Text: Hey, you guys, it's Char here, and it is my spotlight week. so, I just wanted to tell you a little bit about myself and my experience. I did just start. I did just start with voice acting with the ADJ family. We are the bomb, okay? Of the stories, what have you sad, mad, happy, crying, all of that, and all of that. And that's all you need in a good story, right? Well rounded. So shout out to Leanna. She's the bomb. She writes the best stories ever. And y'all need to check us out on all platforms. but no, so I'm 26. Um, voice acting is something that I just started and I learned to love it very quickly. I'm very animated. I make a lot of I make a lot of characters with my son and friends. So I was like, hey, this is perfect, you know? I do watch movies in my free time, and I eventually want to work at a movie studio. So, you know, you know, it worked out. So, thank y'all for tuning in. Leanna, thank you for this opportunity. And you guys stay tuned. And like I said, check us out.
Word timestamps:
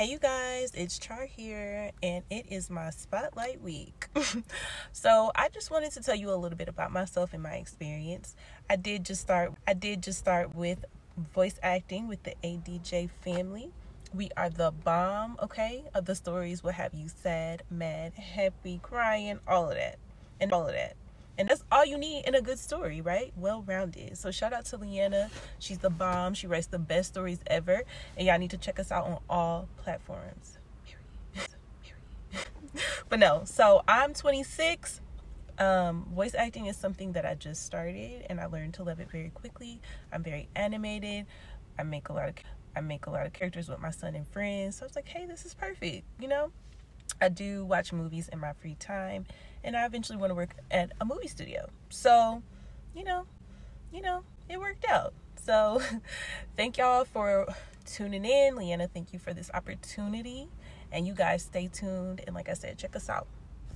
Hey, 0.00 0.06
you 0.06 0.18
guys, 0.18 0.72
it's 0.74 0.98
Char 0.98 1.26
here, 1.26 1.90
and 2.02 2.24
it 2.30 2.46
is 2.48 2.70
my 2.70 2.88
spotlight 2.88 3.60
week. 3.60 4.06
so, 4.92 5.30
I 5.34 5.50
just 5.50 5.70
wanted 5.70 5.92
to 5.92 6.00
tell 6.00 6.14
you 6.14 6.32
a 6.32 6.36
little 6.36 6.56
bit 6.56 6.70
about 6.70 6.90
myself 6.90 7.34
and 7.34 7.42
my 7.42 7.56
experience. 7.56 8.34
I 8.70 8.76
did 8.76 9.04
just 9.04 9.20
start. 9.20 9.52
I 9.68 9.74
did 9.74 10.02
just 10.02 10.18
start 10.18 10.54
with 10.54 10.86
voice 11.34 11.60
acting 11.62 12.08
with 12.08 12.22
the 12.22 12.32
ADJ 12.42 13.10
family. 13.20 13.72
We 14.14 14.30
are 14.38 14.48
the 14.48 14.70
bomb, 14.70 15.36
okay? 15.42 15.84
Of 15.92 16.06
the 16.06 16.14
stories, 16.14 16.64
what 16.64 16.76
have 16.76 16.94
you 16.94 17.08
sad, 17.08 17.64
mad, 17.70 18.14
happy, 18.14 18.80
crying, 18.82 19.38
all 19.46 19.68
of 19.68 19.76
that, 19.76 19.98
and 20.40 20.50
all 20.50 20.66
of 20.66 20.72
that. 20.72 20.96
And 21.40 21.48
that's 21.48 21.64
all 21.72 21.86
you 21.86 21.96
need 21.96 22.26
in 22.26 22.34
a 22.34 22.42
good 22.42 22.58
story, 22.58 23.00
right? 23.00 23.32
Well 23.34 23.62
rounded. 23.62 24.18
So 24.18 24.30
shout 24.30 24.52
out 24.52 24.66
to 24.66 24.76
Leanna. 24.76 25.30
She's 25.58 25.78
the 25.78 25.88
bomb. 25.88 26.34
She 26.34 26.46
writes 26.46 26.66
the 26.66 26.78
best 26.78 27.08
stories 27.08 27.38
ever. 27.46 27.84
And 28.18 28.26
y'all 28.26 28.38
need 28.38 28.50
to 28.50 28.58
check 28.58 28.78
us 28.78 28.92
out 28.92 29.06
on 29.06 29.20
all 29.30 29.66
platforms. 29.78 30.58
but 33.08 33.18
no, 33.18 33.44
so 33.46 33.82
I'm 33.88 34.12
26. 34.12 35.00
Um, 35.58 36.08
voice 36.12 36.34
acting 36.34 36.66
is 36.66 36.76
something 36.76 37.12
that 37.12 37.24
I 37.24 37.36
just 37.36 37.64
started 37.64 38.26
and 38.28 38.38
I 38.38 38.44
learned 38.44 38.74
to 38.74 38.82
love 38.82 39.00
it 39.00 39.10
very 39.10 39.30
quickly. 39.30 39.80
I'm 40.12 40.22
very 40.22 40.46
animated. 40.54 41.24
I 41.78 41.84
make 41.84 42.10
a 42.10 42.12
lot 42.12 42.28
of 42.28 42.34
I 42.76 42.82
make 42.82 43.06
a 43.06 43.10
lot 43.10 43.24
of 43.24 43.32
characters 43.32 43.66
with 43.66 43.80
my 43.80 43.90
son 43.90 44.14
and 44.14 44.28
friends. 44.28 44.76
So 44.76 44.84
I 44.84 44.86
was 44.88 44.94
like, 44.94 45.08
hey, 45.08 45.24
this 45.24 45.46
is 45.46 45.54
perfect, 45.54 46.04
you 46.20 46.28
know? 46.28 46.52
I 47.20 47.30
do 47.30 47.64
watch 47.64 47.92
movies 47.92 48.28
in 48.28 48.38
my 48.38 48.52
free 48.52 48.76
time, 48.78 49.26
and 49.64 49.76
I 49.76 49.84
eventually 49.86 50.18
want 50.18 50.30
to 50.30 50.34
work 50.34 50.54
at 50.70 50.92
a 51.00 51.04
movie 51.04 51.28
studio. 51.28 51.68
So, 51.88 52.42
you 52.94 53.04
know, 53.04 53.26
you 53.92 54.00
know, 54.00 54.24
it 54.48 54.58
worked 54.58 54.84
out. 54.88 55.12
So, 55.44 55.82
thank 56.56 56.78
y'all 56.78 57.04
for 57.04 57.46
tuning 57.86 58.24
in. 58.24 58.56
Leanna, 58.56 58.88
thank 58.88 59.12
you 59.12 59.18
for 59.18 59.32
this 59.32 59.50
opportunity. 59.52 60.48
And 60.92 61.06
you 61.06 61.14
guys 61.14 61.42
stay 61.42 61.68
tuned. 61.72 62.22
And 62.26 62.34
like 62.34 62.48
I 62.48 62.54
said, 62.54 62.78
check 62.78 62.96
us 62.96 63.08
out. 63.08 63.26